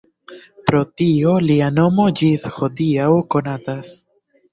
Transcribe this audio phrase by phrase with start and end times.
[0.69, 3.93] Pro tio lia nomo ĝis hodiaŭ konatas.